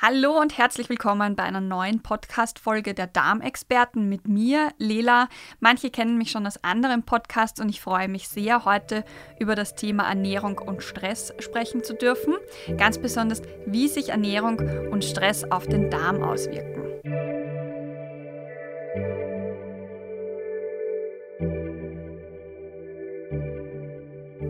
[0.00, 5.28] Hallo und herzlich willkommen bei einer neuen Podcast-Folge der Darmexperten mit mir, Lela.
[5.58, 9.04] Manche kennen mich schon aus anderen Podcasts und ich freue mich sehr, heute
[9.40, 12.36] über das Thema Ernährung und Stress sprechen zu dürfen.
[12.76, 14.60] Ganz besonders, wie sich Ernährung
[14.92, 16.84] und Stress auf den Darm auswirken.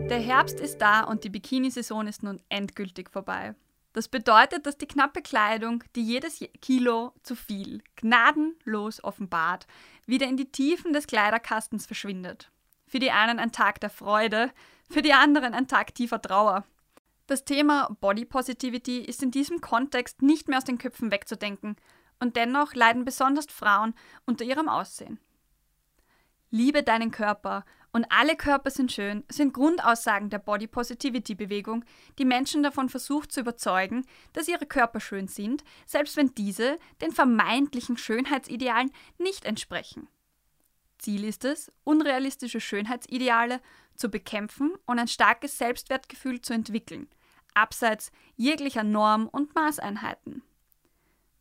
[0.09, 3.55] Der Herbst ist da und die Bikini-Saison ist nun endgültig vorbei.
[3.93, 9.65] Das bedeutet, dass die knappe Kleidung, die jedes Kilo zu viel gnadenlos offenbart,
[10.05, 12.51] wieder in die Tiefen des Kleiderkastens verschwindet.
[12.85, 14.51] Für die einen ein Tag der Freude,
[14.89, 16.65] für die anderen ein Tag tiefer Trauer.
[17.27, 21.75] Das Thema Body Positivity ist in diesem Kontext nicht mehr aus den Köpfen wegzudenken
[22.19, 23.93] und dennoch leiden besonders Frauen
[24.25, 25.19] unter ihrem Aussehen.
[26.51, 31.83] Liebe deinen Körper und alle Körper sind schön sind Grundaussagen der Body Positivity Bewegung,
[32.19, 37.11] die Menschen davon versucht zu überzeugen, dass ihre Körper schön sind, selbst wenn diese den
[37.11, 40.07] vermeintlichen Schönheitsidealen nicht entsprechen.
[40.99, 43.61] Ziel ist es, unrealistische Schönheitsideale
[43.95, 47.07] zu bekämpfen und ein starkes Selbstwertgefühl zu entwickeln,
[47.53, 50.43] abseits jeglicher Norm- und Maßeinheiten.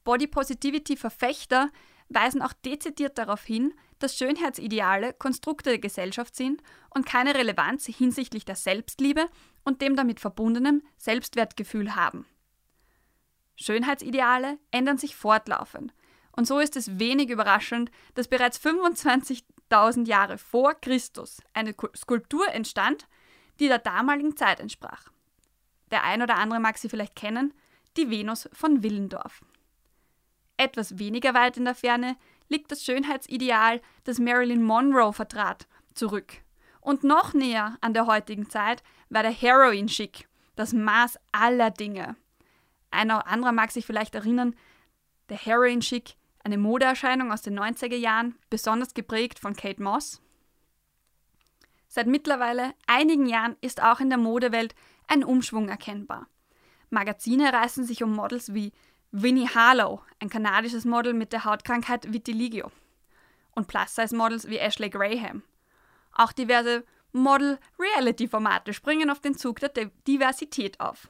[0.05, 1.70] Body Positivity Verfechter
[2.09, 8.44] weisen auch dezidiert darauf hin, dass Schönheitsideale Konstrukte der Gesellschaft sind und keine Relevanz hinsichtlich
[8.44, 9.28] der Selbstliebe
[9.64, 12.26] und dem damit verbundenen Selbstwertgefühl haben.
[13.56, 15.92] Schönheitsideale ändern sich fortlaufend
[16.38, 23.08] und so ist es wenig überraschend, dass bereits 25.000 Jahre vor Christus eine Skulptur entstand,
[23.58, 25.10] die der damaligen Zeit entsprach.
[25.91, 27.52] Der ein oder andere mag sie vielleicht kennen,
[27.96, 29.44] die Venus von Willendorf.
[30.56, 32.16] Etwas weniger weit in der Ferne
[32.48, 36.34] liegt das Schönheitsideal, das Marilyn Monroe vertrat, zurück.
[36.80, 42.16] Und noch näher an der heutigen Zeit war der Heroin-Schick, das Maß aller Dinge.
[42.91, 44.54] Einer anderer mag sich vielleicht erinnern,
[45.28, 50.22] der Heroin-Schick, eine Modeerscheinung aus den 90er Jahren, besonders geprägt von Kate Moss.
[51.88, 54.75] Seit mittlerweile einigen Jahren ist auch in der Modewelt
[55.08, 56.26] ein Umschwung erkennbar.
[56.91, 58.72] Magazine reißen sich um Models wie
[59.10, 62.70] Winnie Harlow, ein kanadisches Model mit der Hautkrankheit Vitiligo.
[63.52, 65.42] Und Plus-Size-Models wie Ashley Graham.
[66.12, 71.08] Auch diverse Model-Reality-Formate springen auf den Zug der Diversität auf.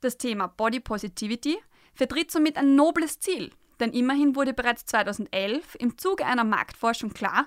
[0.00, 1.58] Das Thema Body Positivity
[1.94, 7.46] vertritt somit ein nobles Ziel, denn immerhin wurde bereits 2011 im Zuge einer Marktforschung klar,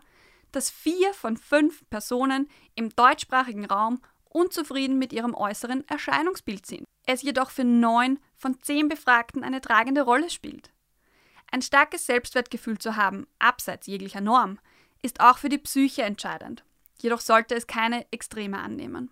[0.51, 4.01] dass vier von fünf Personen im deutschsprachigen Raum
[4.33, 10.01] unzufrieden mit ihrem äußeren Erscheinungsbild sind es jedoch für neun von zehn Befragten eine tragende
[10.01, 10.71] Rolle spielt.
[11.51, 14.59] Ein starkes Selbstwertgefühl zu haben, abseits jeglicher Norm,
[15.01, 16.63] ist auch für die Psyche entscheidend.
[16.97, 19.11] Jedoch sollte es keine Extreme annehmen.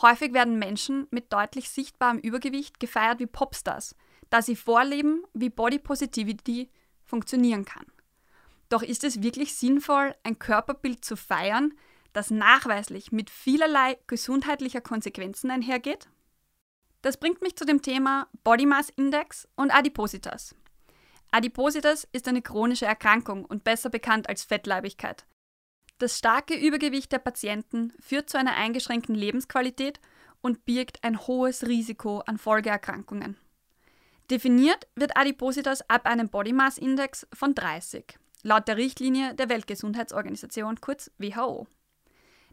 [0.00, 3.96] Häufig werden Menschen mit deutlich sichtbarem Übergewicht gefeiert wie Popstars,
[4.30, 6.70] da sie vorleben, wie Body Positivity
[7.04, 7.86] funktionieren kann.
[8.68, 11.74] Doch ist es wirklich sinnvoll, ein Körperbild zu feiern,
[12.16, 16.08] das nachweislich mit vielerlei gesundheitlicher Konsequenzen einhergeht?
[17.02, 20.54] Das bringt mich zu dem Thema Body Mass Index und Adipositas.
[21.30, 25.26] Adipositas ist eine chronische Erkrankung und besser bekannt als Fettleibigkeit.
[25.98, 30.00] Das starke Übergewicht der Patienten führt zu einer eingeschränkten Lebensqualität
[30.40, 33.36] und birgt ein hohes Risiko an Folgeerkrankungen.
[34.30, 40.80] Definiert wird Adipositas ab einem Body Mass Index von 30, laut der Richtlinie der Weltgesundheitsorganisation
[40.80, 41.66] kurz WHO.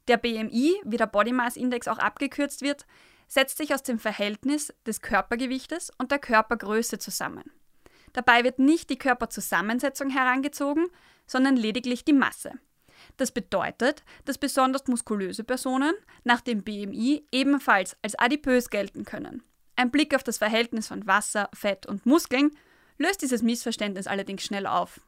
[0.07, 2.85] Der BMI, wie der Body Mass Index auch abgekürzt wird,
[3.27, 7.51] setzt sich aus dem Verhältnis des Körpergewichtes und der Körpergröße zusammen.
[8.11, 10.87] Dabei wird nicht die Körperzusammensetzung herangezogen,
[11.25, 12.51] sondern lediglich die Masse.
[13.17, 15.93] Das bedeutet, dass besonders muskulöse Personen
[16.23, 19.43] nach dem BMI ebenfalls als adipös gelten können.
[19.75, 22.51] Ein Blick auf das Verhältnis von Wasser, Fett und Muskeln
[22.97, 25.01] löst dieses Missverständnis allerdings schnell auf.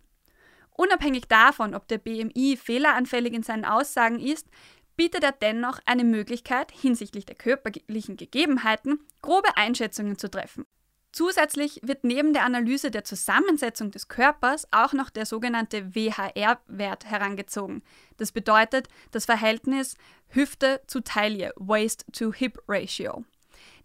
[0.72, 4.48] Unabhängig davon, ob der BMI fehleranfällig in seinen Aussagen ist,
[4.96, 10.66] bietet er dennoch eine Möglichkeit, hinsichtlich der körperlichen Gegebenheiten grobe Einschätzungen zu treffen.
[11.12, 17.84] Zusätzlich wird neben der Analyse der Zusammensetzung des Körpers auch noch der sogenannte WHR-Wert herangezogen.
[18.18, 19.96] Das bedeutet das Verhältnis
[20.28, 23.24] Hüfte zu Taille, Waist to Hip Ratio.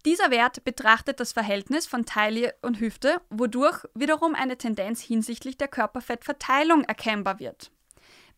[0.05, 5.69] Dieser Wert betrachtet das Verhältnis von Taille und Hüfte, wodurch wiederum eine Tendenz hinsichtlich der
[5.69, 7.71] Körperfettverteilung erkennbar wird.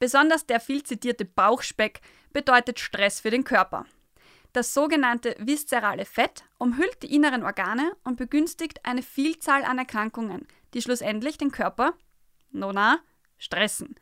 [0.03, 2.01] Besonders der viel zitierte Bauchspeck
[2.33, 3.87] bedeutet Stress für den Körper.
[4.53, 10.83] Das sogenannte viszerale Fett umhüllt die inneren Organe und begünstigt eine Vielzahl an Erkrankungen, die
[10.83, 11.95] schlussendlich den Körper,
[12.51, 12.99] nona,
[13.39, 13.95] stressen.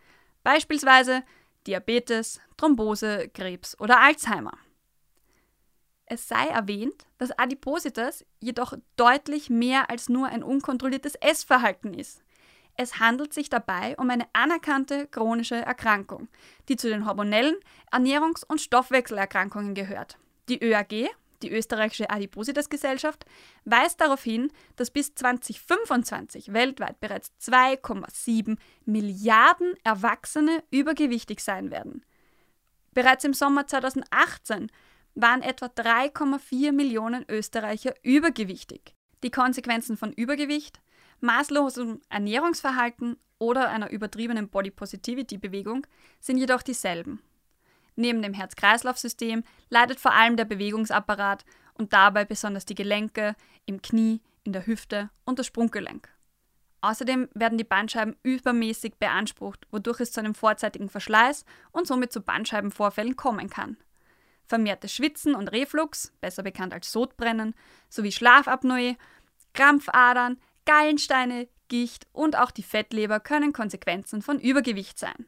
[0.42, 1.22] Beispielsweise
[1.66, 4.56] Diabetes, Thrombose, Krebs oder Alzheimer.
[6.06, 12.22] Es sei erwähnt, dass Adipositas jedoch deutlich mehr als nur ein unkontrolliertes Essverhalten ist.
[12.82, 16.28] Es handelt sich dabei um eine anerkannte chronische Erkrankung,
[16.70, 17.56] die zu den hormonellen
[17.92, 20.16] Ernährungs- und Stoffwechselerkrankungen gehört.
[20.48, 21.10] Die ÖAG,
[21.42, 23.26] die österreichische Adipositas-Gesellschaft,
[23.66, 28.56] weist darauf hin, dass bis 2025 weltweit bereits 2,7
[28.86, 32.02] Milliarden Erwachsene übergewichtig sein werden.
[32.94, 34.72] Bereits im Sommer 2018
[35.14, 38.94] waren etwa 3,4 Millionen Österreicher übergewichtig.
[39.22, 40.80] Die Konsequenzen von Übergewicht,
[41.22, 45.86] maßlosem Ernährungsverhalten oder einer übertriebenen Body Positivity Bewegung
[46.20, 47.22] sind jedoch dieselben.
[47.96, 51.44] Neben dem Herz-Kreislauf-System leidet vor allem der Bewegungsapparat
[51.74, 53.34] und dabei besonders die Gelenke
[53.66, 56.08] im Knie, in der Hüfte und das Sprunggelenk.
[56.82, 62.22] Außerdem werden die Bandscheiben übermäßig beansprucht, wodurch es zu einem vorzeitigen Verschleiß und somit zu
[62.22, 63.76] Bandscheibenvorfällen kommen kann
[64.50, 67.54] vermehrtes Schwitzen und Reflux, besser bekannt als Sodbrennen,
[67.88, 68.96] sowie Schlafapnoe,
[69.54, 75.26] Krampfadern, Gallensteine, Gicht und auch die Fettleber können Konsequenzen von Übergewicht sein.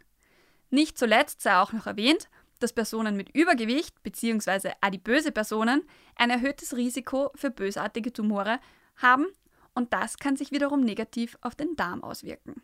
[0.70, 4.72] Nicht zuletzt sei auch noch erwähnt, dass Personen mit Übergewicht bzw.
[4.80, 5.82] adipöse Personen
[6.16, 8.60] ein erhöhtes Risiko für bösartige Tumore
[8.96, 9.26] haben
[9.74, 12.62] und das kann sich wiederum negativ auf den Darm auswirken.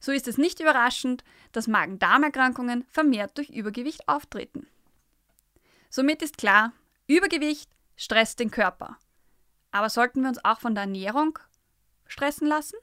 [0.00, 4.66] So ist es nicht überraschend, dass Magen-Darm-Erkrankungen vermehrt durch Übergewicht auftreten.
[5.90, 6.72] Somit ist klar,
[7.06, 8.96] Übergewicht stresst den Körper.
[9.72, 11.38] Aber sollten wir uns auch von der Ernährung
[12.10, 12.76] stressen lassen?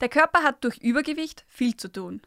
[0.00, 2.22] Der Körper hat durch Übergewicht viel zu tun.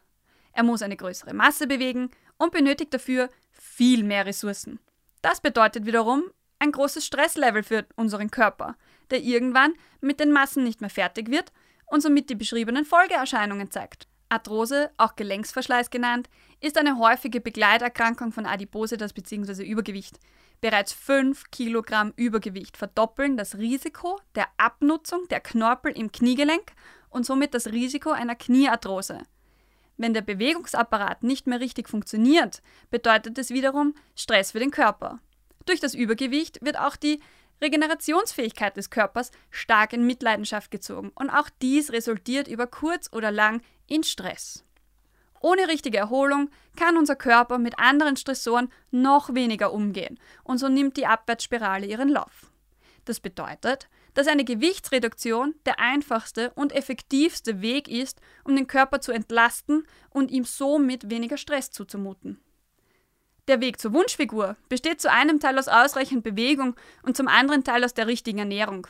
[0.52, 4.78] Er muss eine größere Masse bewegen und benötigt dafür viel mehr Ressourcen.
[5.22, 6.24] Das bedeutet wiederum
[6.58, 8.76] ein großes Stresslevel für unseren Körper,
[9.10, 11.52] der irgendwann mit den Massen nicht mehr fertig wird
[11.86, 14.06] und somit die beschriebenen Folgeerscheinungen zeigt.
[14.34, 16.28] Arthrose, auch Gelenksverschleiß genannt,
[16.60, 19.64] ist eine häufige Begleiterkrankung von Adipositas bzw.
[19.64, 20.18] Übergewicht.
[20.60, 26.72] Bereits 5 Kilogramm Übergewicht verdoppeln das Risiko der Abnutzung der Knorpel im Kniegelenk
[27.10, 29.18] und somit das Risiko einer Kniearthrose.
[29.96, 35.20] Wenn der Bewegungsapparat nicht mehr richtig funktioniert, bedeutet es wiederum Stress für den Körper.
[35.66, 37.20] Durch das Übergewicht wird auch die
[37.60, 43.62] Regenerationsfähigkeit des Körpers stark in Mitleidenschaft gezogen und auch dies resultiert über kurz oder lang
[43.86, 44.64] in Stress.
[45.40, 50.96] Ohne richtige Erholung kann unser Körper mit anderen Stressoren noch weniger umgehen und so nimmt
[50.96, 52.50] die Abwärtsspirale ihren Lauf.
[53.04, 59.12] Das bedeutet, dass eine Gewichtsreduktion der einfachste und effektivste Weg ist, um den Körper zu
[59.12, 62.40] entlasten und ihm somit weniger Stress zuzumuten.
[63.46, 67.84] Der Weg zur Wunschfigur besteht zu einem Teil aus ausreichend Bewegung und zum anderen Teil
[67.84, 68.86] aus der richtigen Ernährung.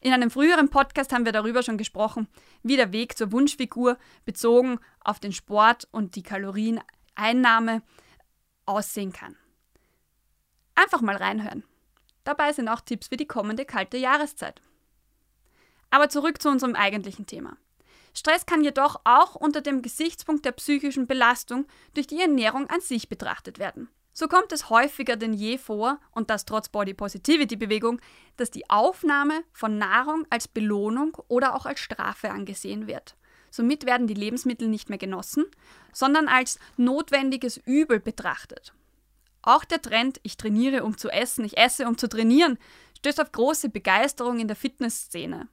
[0.00, 2.28] In einem früheren Podcast haben wir darüber schon gesprochen,
[2.62, 3.96] wie der Weg zur Wunschfigur
[4.26, 7.82] bezogen auf den Sport und die Kalorieneinnahme
[8.66, 9.36] aussehen kann.
[10.74, 11.64] Einfach mal reinhören.
[12.24, 14.60] Dabei sind auch Tipps für die kommende kalte Jahreszeit.
[15.88, 17.56] Aber zurück zu unserem eigentlichen Thema.
[18.16, 23.10] Stress kann jedoch auch unter dem Gesichtspunkt der psychischen Belastung durch die Ernährung an sich
[23.10, 23.90] betrachtet werden.
[24.14, 28.00] So kommt es häufiger denn je vor, und das trotz Body Positivity Bewegung,
[28.38, 33.16] dass die Aufnahme von Nahrung als Belohnung oder auch als Strafe angesehen wird.
[33.50, 35.44] Somit werden die Lebensmittel nicht mehr genossen,
[35.92, 38.72] sondern als notwendiges Übel betrachtet.
[39.42, 42.58] Auch der Trend, ich trainiere um zu essen, ich esse um zu trainieren,
[42.96, 45.48] stößt auf große Begeisterung in der Fitnessszene.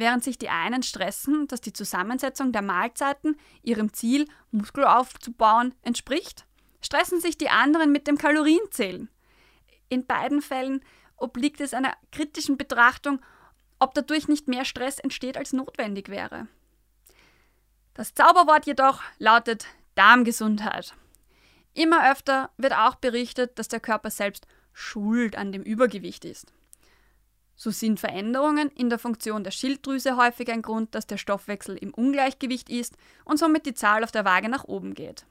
[0.00, 6.46] Während sich die einen stressen, dass die Zusammensetzung der Mahlzeiten ihrem Ziel, Muskel aufzubauen, entspricht,
[6.80, 9.10] stressen sich die anderen mit dem Kalorienzählen.
[9.90, 10.82] In beiden Fällen
[11.18, 13.20] obliegt es einer kritischen Betrachtung,
[13.78, 16.48] ob dadurch nicht mehr Stress entsteht, als notwendig wäre.
[17.92, 19.66] Das Zauberwort jedoch lautet
[19.96, 20.94] Darmgesundheit.
[21.74, 26.54] Immer öfter wird auch berichtet, dass der Körper selbst schuld an dem Übergewicht ist.
[27.62, 31.92] So sind Veränderungen in der Funktion der Schilddrüse häufig ein Grund, dass der Stoffwechsel im
[31.92, 35.26] Ungleichgewicht ist und somit die Zahl auf der Waage nach oben geht.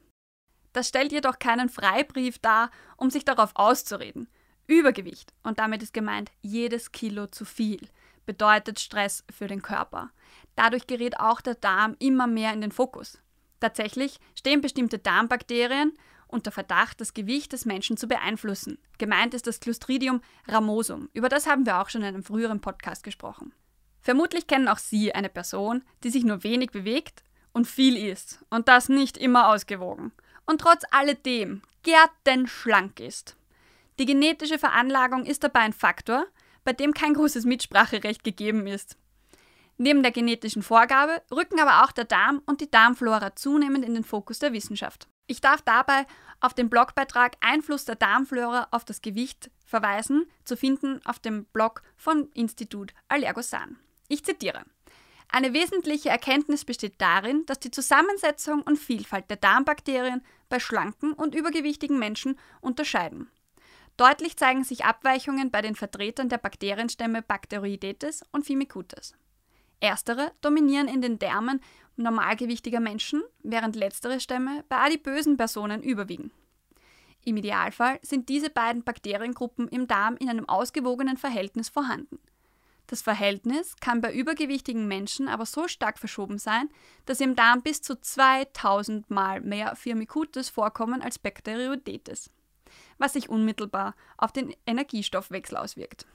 [0.72, 4.30] Das stellt jedoch keinen Freibrief dar, um sich darauf auszureden.
[4.68, 7.90] Übergewicht, und damit ist gemeint jedes Kilo zu viel,
[8.28, 10.12] bedeutet Stress für den Körper.
[10.56, 13.18] Dadurch gerät auch der Darm immer mehr in den Fokus.
[13.60, 15.94] Tatsächlich stehen bestimmte Darmbakterien
[16.30, 18.78] unter Verdacht, das Gewicht des Menschen zu beeinflussen.
[18.98, 21.10] Gemeint ist das Clostridium ramosum.
[21.14, 23.54] Über das haben wir auch schon in einem früheren Podcast gesprochen.
[24.02, 28.68] Vermutlich kennen auch Sie eine Person, die sich nur wenig bewegt und viel isst und
[28.68, 30.12] das nicht immer ausgewogen
[30.46, 33.36] und trotz alledem gärtenschlank ist.
[34.00, 36.26] Die genetische Veranlagung ist dabei ein Faktor,
[36.64, 38.98] bei dem kein großes Mitspracherecht gegeben ist.
[39.78, 44.04] Neben der genetischen Vorgabe rücken aber auch der Darm und die Darmflora zunehmend in den
[44.04, 45.08] Fokus der Wissenschaft.
[45.30, 46.08] Ich darf dabei
[46.40, 51.84] auf den Blogbeitrag Einfluss der Darmflora auf das Gewicht verweisen, zu finden auf dem Blog
[51.98, 53.78] von Institut Allergosan.
[54.08, 54.64] Ich zitiere.
[55.28, 61.36] Eine wesentliche Erkenntnis besteht darin, dass die Zusammensetzung und Vielfalt der Darmbakterien bei schlanken und
[61.36, 63.30] übergewichtigen Menschen unterscheiden.
[63.98, 69.14] Deutlich zeigen sich Abweichungen bei den Vertretern der Bakterienstämme Bacteroidetes und Firmicutes.
[69.80, 71.62] Erstere dominieren in den Därmen
[71.96, 76.32] normalgewichtiger Menschen, während letztere Stämme bei adipösen Personen überwiegen.
[77.26, 82.20] Im Idealfall sind diese beiden Bakteriengruppen im Darm in einem ausgewogenen Verhältnis vorhanden.
[82.88, 86.70] Das Verhältnis kann bei übergewichtigen Menschen aber so stark verschoben sein,
[87.06, 92.32] dass im Darm bis zu 2000 Mal mehr Firmicutes vorkommen als Bacteroidetes
[93.00, 96.06] was sich unmittelbar auf den Energiestoffwechsel auswirkt.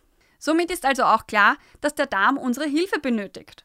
[0.45, 3.65] Somit ist also auch klar, dass der Darm unsere Hilfe benötigt,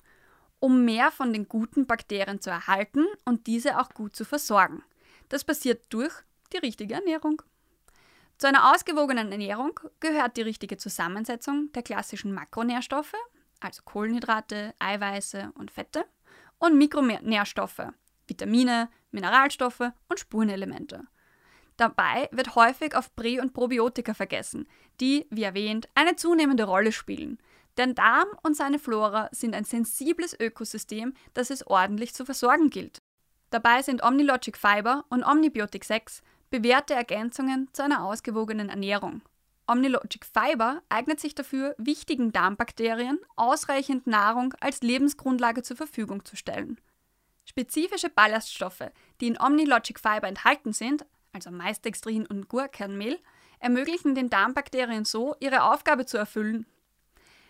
[0.62, 4.82] um mehr von den guten Bakterien zu erhalten und diese auch gut zu versorgen.
[5.28, 6.14] Das passiert durch
[6.54, 7.42] die richtige Ernährung.
[8.38, 13.14] Zu einer ausgewogenen Ernährung gehört die richtige Zusammensetzung der klassischen Makronährstoffe,
[13.60, 16.06] also Kohlenhydrate, Eiweiße und Fette,
[16.60, 17.92] und Mikronährstoffe,
[18.26, 21.04] Vitamine, Mineralstoffe und Spurenelemente.
[21.80, 24.68] Dabei wird häufig auf Prä- und Probiotika vergessen,
[25.00, 27.40] die, wie erwähnt, eine zunehmende Rolle spielen.
[27.78, 33.02] Der Darm und seine Flora sind ein sensibles Ökosystem, das es ordentlich zu versorgen gilt.
[33.50, 39.22] Dabei sind Omnilogic Fiber und Omnibiotic 6 bewährte Ergänzungen zu einer ausgewogenen Ernährung.
[39.66, 46.78] Omnilogic Fiber eignet sich dafür, wichtigen Darmbakterien ausreichend Nahrung als Lebensgrundlage zur Verfügung zu stellen.
[47.46, 53.20] Spezifische Ballaststoffe, die in Omnilogic Fiber enthalten sind, also Maisdextrin und Gurkernmehl,
[53.60, 56.66] ermöglichen den Darmbakterien so, ihre Aufgabe zu erfüllen.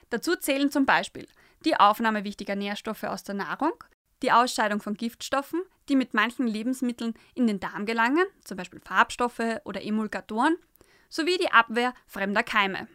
[0.10, 1.28] Dazu zählen zum Beispiel
[1.66, 3.74] die Aufnahme wichtiger Nährstoffe aus der Nahrung,
[4.22, 9.60] die Ausscheidung von Giftstoffen, die mit manchen Lebensmitteln in den Darm gelangen, zum Beispiel Farbstoffe
[9.64, 10.58] oder Emulgatoren,
[11.10, 12.88] sowie die Abwehr fremder Keime.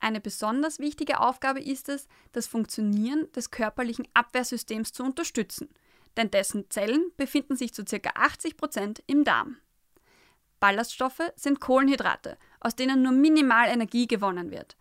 [0.00, 5.68] Eine besonders wichtige Aufgabe ist es, das Funktionieren des körperlichen Abwehrsystems zu unterstützen,
[6.16, 8.10] denn dessen Zellen befinden sich zu ca.
[8.14, 9.58] 80 Prozent im Darm.
[10.62, 14.76] Ballaststoffe sind Kohlenhydrate, aus denen nur minimal Energie gewonnen wird.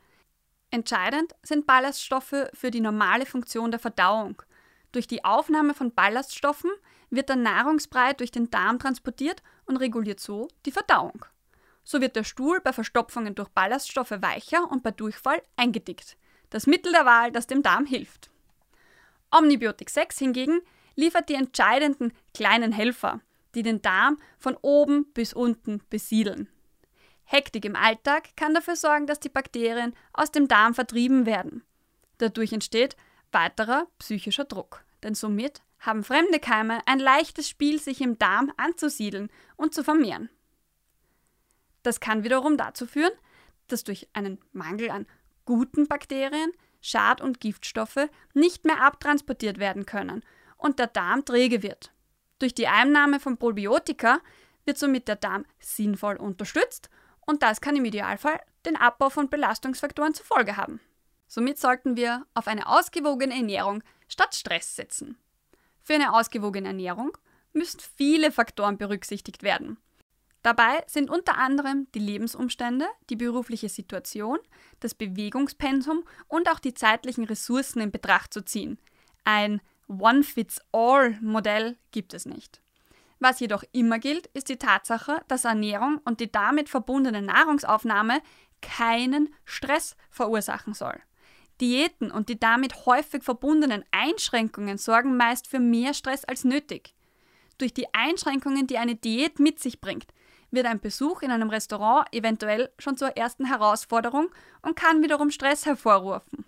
[0.70, 4.44] Entscheidend sind Ballaststoffe für die normale Funktion der Verdauung.
[4.92, 6.70] Durch die Aufnahme von Ballaststoffen
[7.10, 11.26] wird der Nahrungsbrei durch den Darm transportiert und reguliert so die Verdauung.
[11.84, 16.16] So wird der Stuhl bei Verstopfungen durch Ballaststoffe weicher und bei Durchfall eingedickt.
[16.52, 18.30] Das Mittel der Wahl, das dem Darm hilft.
[19.32, 20.62] Omnibiotik 6 hingegen
[20.96, 23.20] liefert die entscheidenden kleinen Helfer,
[23.56, 26.48] die den Darm von oben bis unten besiedeln.
[27.24, 31.64] Hektik im Alltag kann dafür sorgen, dass die Bakterien aus dem Darm vertrieben werden.
[32.18, 32.96] Dadurch entsteht
[33.32, 39.30] weiterer psychischer Druck, denn somit haben fremde Keime ein leichtes Spiel, sich im Darm anzusiedeln
[39.56, 40.30] und zu vermehren.
[41.84, 43.14] Das kann wiederum dazu führen,
[43.68, 45.08] dass durch einen Mangel an
[45.46, 50.24] guten Bakterien Schad- und Giftstoffe nicht mehr abtransportiert werden können
[50.58, 51.92] und der Darm träge wird.
[52.42, 54.20] Durch die Einnahme von Probiotika
[54.66, 60.16] wird somit der Darm sinnvoll unterstützt und das kann im Idealfall den Abbau von Belastungsfaktoren
[60.16, 60.80] zur Folge haben.
[61.28, 65.20] Somit sollten wir auf eine ausgewogene Ernährung statt Stress setzen.
[65.84, 67.16] Für eine ausgewogene Ernährung
[67.54, 69.78] müssen viele Faktoren berücksichtigt werden.
[70.42, 74.40] Dabei sind unter anderem die Lebensumstände, die berufliche Situation,
[74.80, 78.80] das Bewegungspensum und auch die zeitlichen Ressourcen in Betracht zu ziehen.
[79.26, 82.62] Ein One-Fits-All-Modell gibt es nicht.
[83.20, 88.22] Was jedoch immer gilt, ist die Tatsache, dass Ernährung und die damit verbundene Nahrungsaufnahme
[88.62, 91.00] keinen Stress verursachen soll.
[91.62, 96.96] Diäten und die damit häufig verbundenen Einschränkungen sorgen meist für mehr Stress als nötig.
[97.60, 100.08] Durch die Einschränkungen, die eine Diät mit sich bringt,
[100.50, 104.30] wird ein Besuch in einem Restaurant eventuell schon zur ersten Herausforderung
[104.64, 106.46] und kann wiederum Stress hervorrufen.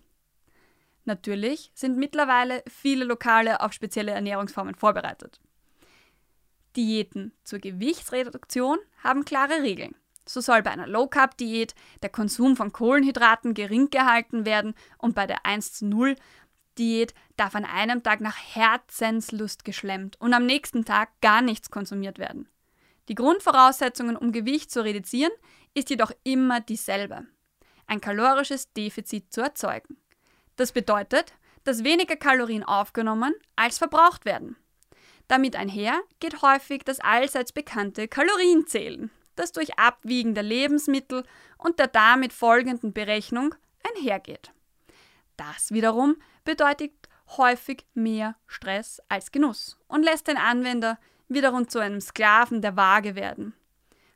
[1.05, 5.39] Natürlich sind mittlerweile viele Lokale auf spezielle Ernährungsformen vorbereitet.
[6.75, 9.95] Diäten zur Gewichtsreduktion haben klare Regeln.
[10.25, 15.15] So soll bei einer Low Carb Diät der Konsum von Kohlenhydraten gering gehalten werden und
[15.15, 16.15] bei der 1 zu 0
[16.77, 22.17] Diät darf an einem Tag nach Herzenslust geschlemmt und am nächsten Tag gar nichts konsumiert
[22.17, 22.47] werden.
[23.09, 25.31] Die Grundvoraussetzungen, um Gewicht zu reduzieren,
[25.73, 27.25] ist jedoch immer dieselbe.
[27.85, 29.97] Ein kalorisches Defizit zu erzeugen.
[30.55, 31.33] Das bedeutet,
[31.63, 34.57] dass weniger Kalorien aufgenommen als verbraucht werden.
[35.27, 41.23] Damit einher geht häufig das allseits bekannte Kalorienzählen, das durch Abwiegen der Lebensmittel
[41.57, 43.55] und der damit folgenden Berechnung
[43.95, 44.51] einhergeht.
[45.37, 46.91] Das wiederum bedeutet
[47.37, 53.15] häufig mehr Stress als Genuss und lässt den Anwender wiederum zu einem Sklaven der Waage
[53.15, 53.53] werden.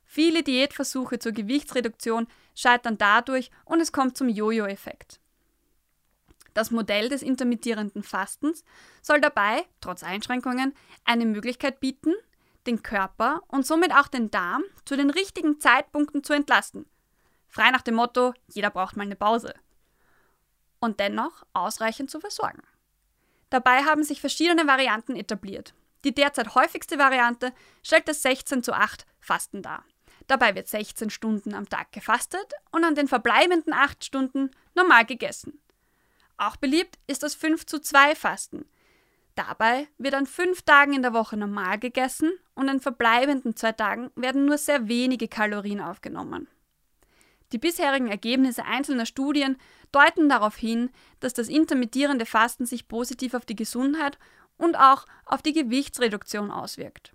[0.04, 5.20] Viele Diätversuche zur Gewichtsreduktion scheitern dadurch und es kommt zum Jojo-Effekt.
[6.54, 8.64] Das Modell des intermittierenden Fastens
[9.02, 10.74] soll dabei, trotz Einschränkungen,
[11.04, 12.14] eine Möglichkeit bieten,
[12.66, 16.86] den Körper und somit auch den Darm zu den richtigen Zeitpunkten zu entlasten.
[17.48, 19.54] Frei nach dem Motto, jeder braucht mal eine Pause.
[20.80, 22.62] Und dennoch ausreichend zu versorgen.
[23.50, 25.74] Dabei haben sich verschiedene Varianten etabliert.
[26.04, 27.52] Die derzeit häufigste Variante
[27.82, 29.84] stellt das 16 zu 8 Fasten dar.
[30.26, 35.60] Dabei wird 16 Stunden am Tag gefastet und an den verbleibenden 8 Stunden normal gegessen.
[36.38, 38.64] Auch beliebt ist das 5 zu 2 Fasten.
[39.34, 44.10] Dabei wird an fünf Tagen in der Woche normal gegessen und an verbleibenden zwei Tagen
[44.16, 46.48] werden nur sehr wenige Kalorien aufgenommen.
[47.52, 49.56] Die bisherigen Ergebnisse einzelner Studien
[49.92, 50.90] deuten darauf hin,
[51.20, 54.18] dass das intermittierende Fasten sich positiv auf die Gesundheit
[54.56, 57.12] und auch auf die Gewichtsreduktion auswirkt.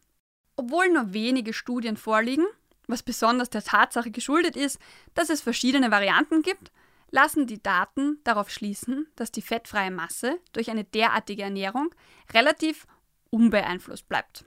[0.55, 2.45] Obwohl nur wenige Studien vorliegen,
[2.87, 4.79] was besonders der Tatsache geschuldet ist,
[5.13, 6.71] dass es verschiedene Varianten gibt,
[7.13, 11.93] lassen die Daten darauf schließen, dass die fettfreie Masse durch eine derartige Ernährung
[12.34, 12.88] relativ
[13.29, 14.46] unbeeinflusst bleibt.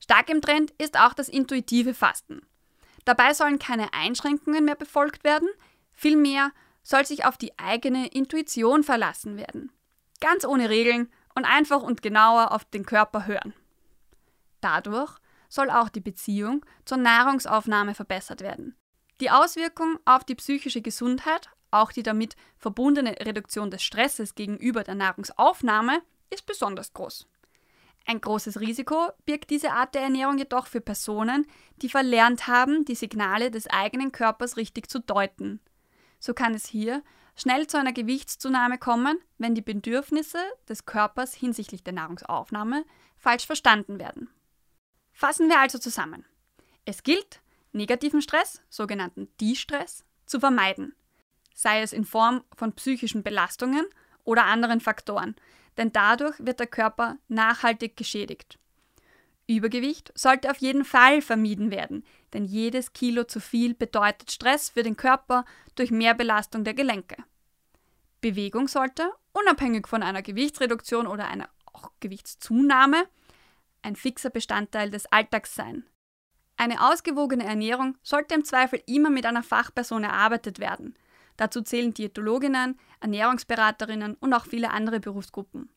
[0.00, 2.42] Stark im Trend ist auch das intuitive Fasten.
[3.04, 5.48] Dabei sollen keine Einschränkungen mehr befolgt werden,
[5.92, 6.50] vielmehr
[6.82, 9.70] soll sich auf die eigene Intuition verlassen werden.
[10.20, 13.54] Ganz ohne Regeln und einfach und genauer auf den Körper hören.
[14.60, 15.16] Dadurch
[15.48, 18.74] soll auch die Beziehung zur Nahrungsaufnahme verbessert werden.
[19.22, 24.96] Die Auswirkung auf die psychische Gesundheit, auch die damit verbundene Reduktion des Stresses gegenüber der
[24.96, 27.28] Nahrungsaufnahme, ist besonders groß.
[28.04, 32.96] Ein großes Risiko birgt diese Art der Ernährung jedoch für Personen, die verlernt haben, die
[32.96, 35.60] Signale des eigenen Körpers richtig zu deuten.
[36.18, 37.04] So kann es hier
[37.36, 42.84] schnell zu einer Gewichtszunahme kommen, wenn die Bedürfnisse des Körpers hinsichtlich der Nahrungsaufnahme
[43.16, 44.30] falsch verstanden werden.
[45.12, 46.24] Fassen wir also zusammen.
[46.84, 47.41] Es gilt,
[47.72, 50.94] negativen Stress, sogenannten De-Stress, zu vermeiden,
[51.54, 53.84] sei es in Form von psychischen Belastungen
[54.24, 55.34] oder anderen Faktoren,
[55.76, 58.58] denn dadurch wird der Körper nachhaltig geschädigt.
[59.46, 64.82] Übergewicht sollte auf jeden Fall vermieden werden, denn jedes Kilo zu viel bedeutet Stress für
[64.82, 67.16] den Körper durch Mehrbelastung der Gelenke.
[68.20, 73.08] Bewegung sollte, unabhängig von einer Gewichtsreduktion oder einer auch Gewichtszunahme,
[73.82, 75.84] ein fixer Bestandteil des Alltags sein.
[76.62, 80.94] Eine ausgewogene Ernährung sollte im Zweifel immer mit einer Fachperson erarbeitet werden.
[81.36, 85.70] Dazu zählen Diätologinnen, Ernährungsberaterinnen und auch viele andere Berufsgruppen,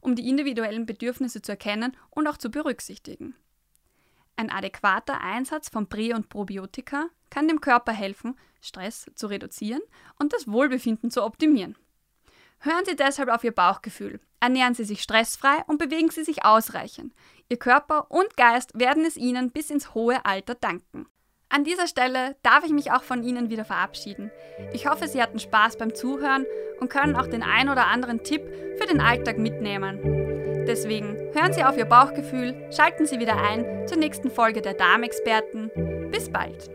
[0.00, 3.36] um die individuellen Bedürfnisse zu erkennen und auch zu berücksichtigen.
[4.34, 9.82] Ein adäquater Einsatz von Prä- und Probiotika kann dem Körper helfen, Stress zu reduzieren
[10.18, 11.76] und das Wohlbefinden zu optimieren.
[12.64, 17.12] Hören Sie deshalb auf Ihr Bauchgefühl, ernähren Sie sich stressfrei und bewegen Sie sich ausreichend.
[17.50, 21.06] Ihr Körper und Geist werden es Ihnen bis ins hohe Alter danken.
[21.50, 24.30] An dieser Stelle darf ich mich auch von Ihnen wieder verabschieden.
[24.72, 26.46] Ich hoffe, Sie hatten Spaß beim Zuhören
[26.80, 28.40] und können auch den ein oder anderen Tipp
[28.78, 30.00] für den Alltag mitnehmen.
[30.66, 35.70] Deswegen hören Sie auf Ihr Bauchgefühl, schalten Sie wieder ein zur nächsten Folge der Darmexperten.
[36.10, 36.70] Bis bald!